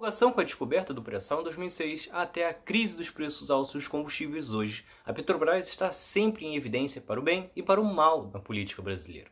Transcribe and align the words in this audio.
divulgação 0.00 0.32
com 0.32 0.40
a 0.40 0.44
descoberta 0.44 0.94
do 0.94 1.02
pré-sal 1.02 1.42
em 1.42 1.44
2006 1.44 2.08
até 2.10 2.48
a 2.48 2.54
crise 2.54 2.96
dos 2.96 3.10
preços 3.10 3.50
altos 3.50 3.74
dos 3.74 3.86
combustíveis 3.86 4.54
hoje, 4.54 4.82
a 5.04 5.12
Petrobras 5.12 5.68
está 5.68 5.92
sempre 5.92 6.46
em 6.46 6.56
evidência 6.56 7.02
para 7.02 7.20
o 7.20 7.22
bem 7.22 7.50
e 7.54 7.62
para 7.62 7.78
o 7.78 7.84
mal 7.84 8.30
na 8.32 8.40
política 8.40 8.80
brasileira. 8.80 9.28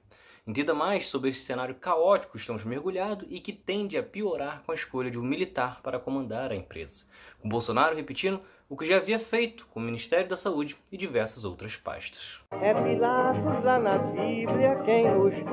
Entenda 0.46 0.74
mais 0.74 1.08
sobre 1.08 1.30
esse 1.30 1.40
cenário 1.40 1.74
caótico 1.74 2.32
que 2.32 2.38
estamos 2.38 2.64
mergulhados 2.64 3.26
e 3.30 3.40
que 3.40 3.50
tende 3.50 3.96
a 3.96 4.02
piorar 4.02 4.62
com 4.62 4.72
a 4.72 4.74
escolha 4.74 5.10
de 5.10 5.18
um 5.18 5.22
militar 5.22 5.80
para 5.80 5.98
comandar 5.98 6.52
a 6.52 6.56
empresa, 6.56 7.06
com 7.40 7.48
Bolsonaro 7.48 7.96
repetindo 7.96 8.42
o 8.68 8.76
que 8.76 8.84
já 8.84 8.98
havia 8.98 9.18
feito 9.18 9.66
com 9.68 9.80
o 9.80 9.82
Ministério 9.82 10.28
da 10.28 10.36
Saúde 10.36 10.76
e 10.92 10.98
diversas 10.98 11.46
outras 11.46 11.78
pastas. 11.78 12.40
É 12.50 12.74
Pilatos 12.74 13.64
lá 13.64 13.78
na 13.78 13.96
Bíblia 13.96 14.82
quem 14.84 15.10
nos 15.10 15.32
diz, 15.32 15.48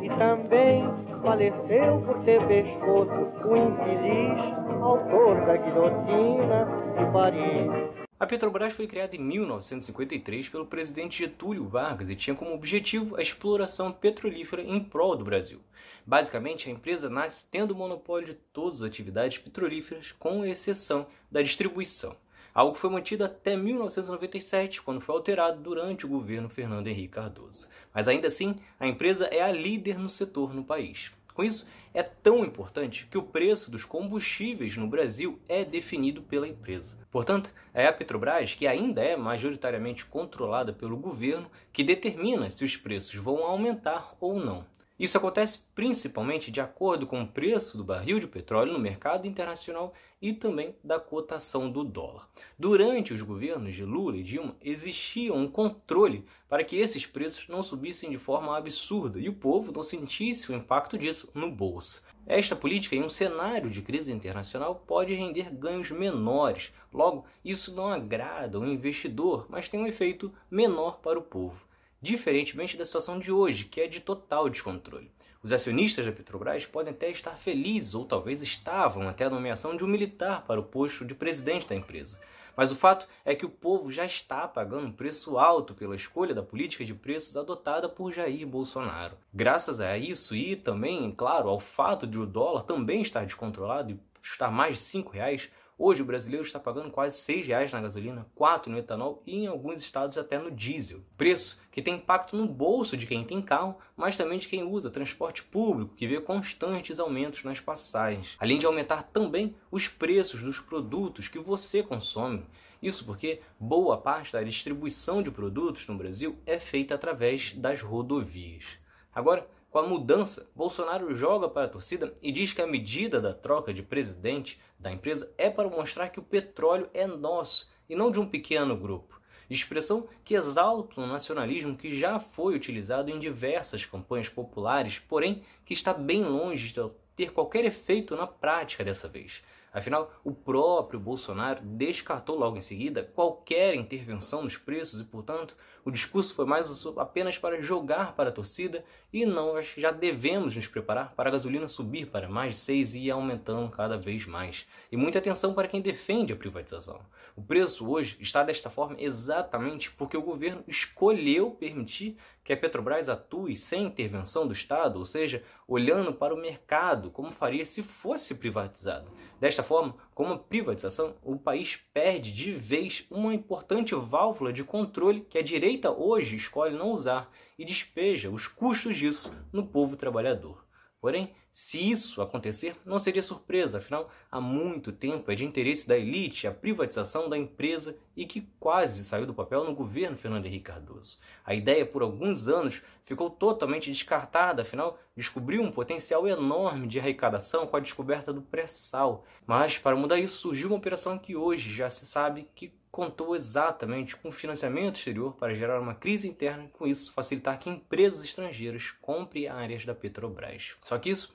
e 0.00 0.08
também 0.16 1.01
faleceu 1.22 2.02
por 2.04 2.24
ter 2.24 2.46
pescoço 2.46 3.48
o 3.48 3.56
infeliz 3.56 4.62
autor 4.82 5.46
da 5.46 5.56
guilhotina 5.56 6.66
de 6.98 7.12
Paris. 7.12 8.02
A 8.18 8.26
Petrobras 8.26 8.72
foi 8.72 8.86
criada 8.86 9.16
em 9.16 9.20
1953 9.20 10.48
pelo 10.48 10.66
presidente 10.66 11.18
Getúlio 11.18 11.66
Vargas 11.66 12.10
e 12.10 12.16
tinha 12.16 12.36
como 12.36 12.54
objetivo 12.54 13.16
a 13.16 13.22
exploração 13.22 13.92
petrolífera 13.92 14.62
em 14.62 14.78
prol 14.78 15.16
do 15.16 15.24
Brasil. 15.24 15.60
Basicamente, 16.04 16.68
a 16.68 16.72
empresa 16.72 17.08
nasce 17.08 17.46
tendo 17.50 17.72
o 17.72 17.76
monopólio 17.76 18.28
de 18.28 18.34
todas 18.52 18.82
as 18.82 18.88
atividades 18.88 19.38
petrolíferas, 19.38 20.12
com 20.12 20.44
exceção 20.44 21.06
da 21.30 21.42
distribuição, 21.42 22.16
algo 22.54 22.74
que 22.74 22.80
foi 22.80 22.90
mantido 22.90 23.24
até 23.24 23.56
1997, 23.56 24.82
quando 24.82 25.00
foi 25.00 25.14
alterado 25.14 25.60
durante 25.60 26.06
o 26.06 26.08
governo 26.08 26.48
Fernando 26.48 26.86
Henrique 26.86 27.14
Cardoso. 27.14 27.68
Mas 27.94 28.08
ainda 28.08 28.28
assim, 28.28 28.56
a 28.78 28.86
empresa 28.86 29.26
é 29.26 29.42
a 29.42 29.52
líder 29.52 29.98
no 29.98 30.08
setor 30.08 30.54
no 30.54 30.64
país. 30.64 31.12
Com 31.34 31.42
isso, 31.42 31.66
é 31.94 32.02
tão 32.02 32.44
importante 32.44 33.06
que 33.10 33.18
o 33.18 33.22
preço 33.22 33.70
dos 33.70 33.84
combustíveis 33.84 34.76
no 34.76 34.86
Brasil 34.86 35.38
é 35.48 35.64
definido 35.64 36.22
pela 36.22 36.48
empresa. 36.48 36.98
Portanto, 37.10 37.52
é 37.74 37.86
a 37.86 37.92
Petrobras, 37.92 38.54
que 38.54 38.66
ainda 38.66 39.02
é 39.02 39.16
majoritariamente 39.16 40.04
controlada 40.04 40.72
pelo 40.72 40.96
governo, 40.96 41.50
que 41.72 41.84
determina 41.84 42.48
se 42.50 42.64
os 42.64 42.76
preços 42.76 43.14
vão 43.14 43.44
aumentar 43.44 44.14
ou 44.20 44.38
não. 44.38 44.64
Isso 45.02 45.18
acontece 45.18 45.58
principalmente 45.74 46.48
de 46.52 46.60
acordo 46.60 47.08
com 47.08 47.20
o 47.20 47.26
preço 47.26 47.76
do 47.76 47.82
barril 47.82 48.20
de 48.20 48.28
petróleo 48.28 48.72
no 48.72 48.78
mercado 48.78 49.26
internacional 49.26 49.92
e 50.20 50.32
também 50.32 50.76
da 50.84 51.00
cotação 51.00 51.68
do 51.68 51.82
dólar. 51.82 52.28
Durante 52.56 53.12
os 53.12 53.20
governos 53.20 53.74
de 53.74 53.84
Lula 53.84 54.16
e 54.16 54.22
Dilma, 54.22 54.54
existia 54.62 55.34
um 55.34 55.48
controle 55.48 56.24
para 56.48 56.62
que 56.62 56.76
esses 56.76 57.04
preços 57.04 57.48
não 57.48 57.64
subissem 57.64 58.12
de 58.12 58.16
forma 58.16 58.56
absurda 58.56 59.18
e 59.18 59.28
o 59.28 59.34
povo 59.34 59.72
não 59.72 59.82
sentisse 59.82 60.52
o 60.52 60.54
impacto 60.54 60.96
disso 60.96 61.28
no 61.34 61.50
bolso. 61.50 62.00
Esta 62.24 62.54
política, 62.54 62.94
em 62.94 63.02
um 63.02 63.08
cenário 63.08 63.68
de 63.68 63.82
crise 63.82 64.12
internacional, 64.12 64.84
pode 64.86 65.12
render 65.14 65.52
ganhos 65.52 65.90
menores. 65.90 66.72
Logo, 66.92 67.26
isso 67.44 67.74
não 67.74 67.88
agrada 67.88 68.56
o 68.56 68.64
investidor, 68.64 69.46
mas 69.48 69.68
tem 69.68 69.80
um 69.80 69.86
efeito 69.88 70.32
menor 70.48 71.00
para 71.00 71.18
o 71.18 71.22
povo 71.22 71.71
diferentemente 72.02 72.76
da 72.76 72.84
situação 72.84 73.18
de 73.18 73.30
hoje, 73.30 73.64
que 73.64 73.80
é 73.80 73.86
de 73.86 74.00
total 74.00 74.50
descontrole. 74.50 75.10
Os 75.42 75.52
acionistas 75.52 76.04
da 76.04 76.12
Petrobras 76.12 76.66
podem 76.66 76.92
até 76.92 77.10
estar 77.10 77.36
felizes, 77.36 77.94
ou 77.94 78.04
talvez 78.04 78.42
estavam, 78.42 79.08
até 79.08 79.24
a 79.24 79.30
nomeação 79.30 79.76
de 79.76 79.84
um 79.84 79.88
militar 79.88 80.44
para 80.46 80.60
o 80.60 80.64
posto 80.64 81.04
de 81.04 81.14
presidente 81.14 81.66
da 81.66 81.74
empresa. 81.74 82.18
Mas 82.56 82.70
o 82.70 82.76
fato 82.76 83.08
é 83.24 83.34
que 83.34 83.46
o 83.46 83.50
povo 83.50 83.90
já 83.90 84.04
está 84.04 84.46
pagando 84.46 84.86
um 84.86 84.92
preço 84.92 85.38
alto 85.38 85.74
pela 85.74 85.96
escolha 85.96 86.34
da 86.34 86.42
política 86.42 86.84
de 86.84 86.94
preços 86.94 87.36
adotada 87.36 87.88
por 87.88 88.12
Jair 88.12 88.46
Bolsonaro. 88.46 89.16
Graças 89.32 89.80
a 89.80 89.96
isso 89.96 90.36
e 90.36 90.54
também, 90.54 91.10
claro, 91.12 91.48
ao 91.48 91.58
fato 91.58 92.06
de 92.06 92.18
o 92.18 92.26
dólar 92.26 92.64
também 92.64 93.00
estar 93.00 93.24
descontrolado 93.24 93.92
e 93.92 94.00
estar 94.22 94.50
mais 94.50 94.74
de 94.74 94.82
5 94.82 95.10
reais, 95.10 95.50
Hoje 95.84 96.00
o 96.00 96.04
brasileiro 96.04 96.46
está 96.46 96.60
pagando 96.60 96.92
quase 96.92 97.32
R$ 97.32 97.42
reais 97.42 97.72
na 97.72 97.80
gasolina, 97.80 98.24
4 98.36 98.70
no 98.70 98.78
etanol 98.78 99.20
e 99.26 99.38
em 99.38 99.48
alguns 99.48 99.82
estados 99.82 100.16
até 100.16 100.38
no 100.38 100.48
diesel. 100.48 101.00
Preço 101.16 101.60
que 101.72 101.82
tem 101.82 101.96
impacto 101.96 102.36
no 102.36 102.46
bolso 102.46 102.96
de 102.96 103.04
quem 103.04 103.24
tem 103.24 103.42
carro, 103.42 103.76
mas 103.96 104.16
também 104.16 104.38
de 104.38 104.46
quem 104.46 104.62
usa 104.62 104.92
transporte 104.92 105.42
público, 105.42 105.96
que 105.96 106.06
vê 106.06 106.20
constantes 106.20 107.00
aumentos 107.00 107.42
nas 107.42 107.58
passagens. 107.58 108.36
Além 108.38 108.60
de 108.60 108.66
aumentar 108.66 109.02
também 109.02 109.56
os 109.72 109.88
preços 109.88 110.40
dos 110.40 110.60
produtos 110.60 111.26
que 111.26 111.40
você 111.40 111.82
consome. 111.82 112.46
Isso 112.80 113.04
porque 113.04 113.40
boa 113.58 113.98
parte 113.98 114.32
da 114.32 114.44
distribuição 114.44 115.20
de 115.20 115.32
produtos 115.32 115.88
no 115.88 115.98
Brasil 115.98 116.38
é 116.46 116.60
feita 116.60 116.94
através 116.94 117.54
das 117.54 117.82
rodovias. 117.82 118.64
Agora, 119.12 119.48
com 119.72 119.78
a 119.78 119.88
mudança, 119.88 120.46
Bolsonaro 120.54 121.14
joga 121.14 121.48
para 121.48 121.64
a 121.64 121.68
torcida 121.68 122.14
e 122.20 122.30
diz 122.30 122.52
que 122.52 122.60
a 122.60 122.66
medida 122.66 123.18
da 123.22 123.32
troca 123.32 123.72
de 123.72 123.82
presidente 123.82 124.60
da 124.78 124.92
empresa 124.92 125.32
é 125.38 125.48
para 125.48 125.66
mostrar 125.66 126.10
que 126.10 126.20
o 126.20 126.22
petróleo 126.22 126.90
é 126.92 127.06
nosso 127.06 127.72
e 127.88 127.96
não 127.96 128.10
de 128.10 128.20
um 128.20 128.28
pequeno 128.28 128.76
grupo. 128.76 129.18
Expressão 129.48 130.06
que 130.22 130.34
exalta 130.34 131.00
o 131.00 131.06
nacionalismo 131.06 131.74
que 131.74 131.98
já 131.98 132.20
foi 132.20 132.54
utilizado 132.54 133.10
em 133.10 133.18
diversas 133.18 133.86
campanhas 133.86 134.28
populares, 134.28 134.98
porém 134.98 135.42
que 135.64 135.72
está 135.72 135.94
bem 135.94 136.22
longe 136.22 136.70
de 136.70 136.90
ter 137.16 137.32
qualquer 137.32 137.64
efeito 137.64 138.14
na 138.14 138.26
prática 138.26 138.84
dessa 138.84 139.08
vez. 139.08 139.42
Afinal, 139.72 140.12
o 140.22 140.32
próprio 140.32 141.00
Bolsonaro 141.00 141.62
descartou 141.62 142.38
logo 142.38 142.58
em 142.58 142.62
seguida 142.62 143.10
qualquer 143.14 143.74
intervenção 143.74 144.42
nos 144.42 144.56
preços 144.58 145.00
e, 145.00 145.04
portanto, 145.04 145.56
o 145.84 145.90
discurso 145.90 146.34
foi 146.34 146.44
mais 146.44 146.86
apenas 146.98 147.38
para 147.38 147.60
jogar 147.62 148.14
para 148.14 148.28
a 148.28 148.32
torcida 148.32 148.84
e 149.12 149.24
não 149.24 149.60
já 149.62 149.90
devemos 149.90 150.54
nos 150.54 150.66
preparar 150.66 151.14
para 151.14 151.28
a 151.28 151.32
gasolina 151.32 151.66
subir 151.66 152.06
para 152.06 152.28
mais 152.28 152.54
de 152.54 152.60
6 152.60 152.94
e 152.94 152.98
ir 153.06 153.10
aumentando 153.10 153.70
cada 153.70 153.96
vez 153.96 154.26
mais. 154.26 154.66
E 154.90 154.96
muita 154.96 155.18
atenção 155.18 155.54
para 155.54 155.68
quem 155.68 155.80
defende 155.80 156.32
a 156.32 156.36
privatização. 156.36 157.00
O 157.34 157.42
preço 157.42 157.88
hoje 157.88 158.18
está 158.20 158.42
desta 158.42 158.68
forma 158.68 158.96
exatamente 158.98 159.90
porque 159.90 160.16
o 160.16 160.22
governo 160.22 160.62
escolheu 160.68 161.50
permitir 161.50 162.16
que 162.44 162.52
a 162.52 162.56
Petrobras 162.56 163.08
atue 163.08 163.54
sem 163.54 163.84
intervenção 163.84 164.46
do 164.46 164.52
Estado, 164.52 164.98
ou 164.98 165.06
seja, 165.06 165.44
olhando 165.66 166.12
para 166.12 166.34
o 166.34 166.36
mercado, 166.36 167.10
como 167.10 167.30
faria 167.30 167.64
se 167.64 167.82
fosse 167.82 168.34
privatizado. 168.34 169.10
Desta 169.40 169.61
forma, 169.62 169.96
com 170.14 170.26
a 170.26 170.38
privatização, 170.38 171.14
o 171.22 171.36
país 171.36 171.76
perde 171.92 172.32
de 172.32 172.52
vez 172.52 173.06
uma 173.10 173.34
importante 173.34 173.94
válvula 173.94 174.52
de 174.52 174.64
controle 174.64 175.20
que 175.22 175.38
a 175.38 175.42
direita 175.42 175.90
hoje 175.90 176.36
escolhe 176.36 176.76
não 176.76 176.90
usar 176.90 177.30
e 177.58 177.64
despeja 177.64 178.30
os 178.30 178.48
custos 178.48 178.96
disso 178.96 179.32
no 179.52 179.66
povo 179.66 179.96
trabalhador. 179.96 180.64
Porém, 181.00 181.34
se 181.52 181.90
isso 181.90 182.22
acontecer, 182.22 182.74
não 182.82 182.98
seria 182.98 183.22
surpresa, 183.22 183.76
afinal, 183.76 184.10
há 184.30 184.40
muito 184.40 184.90
tempo 184.90 185.30
é 185.30 185.34
de 185.34 185.44
interesse 185.44 185.86
da 185.86 185.98
elite 185.98 186.46
a 186.46 186.50
privatização 186.50 187.28
da 187.28 187.36
empresa 187.36 187.94
e 188.16 188.24
que 188.24 188.48
quase 188.58 189.04
saiu 189.04 189.26
do 189.26 189.34
papel 189.34 189.62
no 189.62 189.74
governo 189.74 190.16
Fernando 190.16 190.46
Henrique 190.46 190.64
Cardoso. 190.64 191.18
A 191.44 191.54
ideia, 191.54 191.84
por 191.84 192.00
alguns 192.00 192.48
anos, 192.48 192.82
ficou 193.04 193.28
totalmente 193.28 193.90
descartada, 193.90 194.62
afinal, 194.62 194.98
descobriu 195.14 195.62
um 195.62 195.70
potencial 195.70 196.26
enorme 196.26 196.86
de 196.86 196.98
arrecadação 196.98 197.66
com 197.66 197.76
a 197.76 197.80
descoberta 197.80 198.32
do 198.32 198.40
pré-sal. 198.40 199.26
Mas, 199.46 199.76
para 199.76 199.94
mudar 199.94 200.18
isso, 200.18 200.38
surgiu 200.38 200.68
uma 200.68 200.78
operação 200.78 201.18
que 201.18 201.36
hoje 201.36 201.70
já 201.74 201.90
se 201.90 202.06
sabe 202.06 202.48
que 202.54 202.72
contou 202.92 203.34
exatamente 203.34 204.14
com 204.14 204.30
financiamento 204.30 204.96
exterior 204.96 205.34
para 205.34 205.54
gerar 205.54 205.80
uma 205.80 205.94
crise 205.94 206.28
interna 206.28 206.64
e, 206.64 206.68
com 206.68 206.86
isso, 206.86 207.10
facilitar 207.14 207.58
que 207.58 207.70
empresas 207.70 208.22
estrangeiras 208.22 208.90
comprem 209.00 209.48
áreas 209.48 209.86
da 209.86 209.94
Petrobras. 209.94 210.76
Só 210.82 210.98
que 210.98 211.08
isso 211.08 211.34